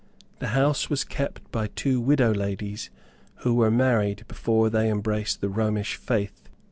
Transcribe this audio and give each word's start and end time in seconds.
The 0.39 0.47
house 0.57 0.89
was 0.89 1.03
kept 1.03 1.51
by 1.51 1.67
two 1.67 2.01
widow 2.01 2.33
ladies 2.33 2.89
who 3.41 3.53
were 3.53 3.69
married 3.69 4.25
before 4.27 4.67
they 4.71 4.89
embraced 4.89 5.41
the 5.41 5.49
Romish 5.49 5.95
faith. 5.95 6.49